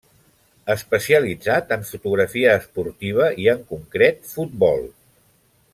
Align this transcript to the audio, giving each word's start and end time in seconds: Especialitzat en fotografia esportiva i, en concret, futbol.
Especialitzat 0.75 1.75
en 1.75 1.85
fotografia 1.89 2.57
esportiva 2.63 3.29
i, 3.45 3.49
en 3.55 3.65
concret, 3.75 4.19
futbol. 4.35 4.83